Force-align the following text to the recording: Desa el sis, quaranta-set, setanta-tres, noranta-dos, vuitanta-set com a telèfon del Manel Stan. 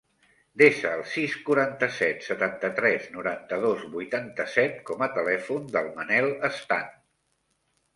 Desa 0.61 0.93
el 0.99 1.03
sis, 1.15 1.35
quaranta-set, 1.49 2.25
setanta-tres, 2.29 3.07
noranta-dos, 3.19 3.87
vuitanta-set 3.95 4.83
com 4.91 5.09
a 5.09 5.13
telèfon 5.23 5.73
del 5.79 5.97
Manel 6.03 6.37
Stan. 6.63 6.95